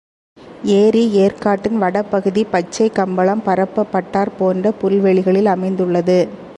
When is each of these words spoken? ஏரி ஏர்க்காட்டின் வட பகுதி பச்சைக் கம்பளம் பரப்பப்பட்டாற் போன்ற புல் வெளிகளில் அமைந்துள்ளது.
ஏரி 0.75 1.03
ஏர்க்காட்டின் 1.17 1.77
வட 1.77 2.01
பகுதி 2.03 2.43
பச்சைக் 2.45 2.95
கம்பளம் 2.95 3.45
பரப்பப்பட்டாற் 3.45 4.35
போன்ற 4.37 4.71
புல் 4.71 4.99
வெளிகளில் 4.99 5.51
அமைந்துள்ளது. 5.55 6.19